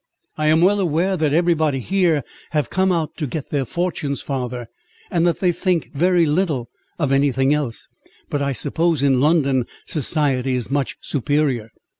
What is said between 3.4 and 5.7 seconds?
their fortunes, father; and that they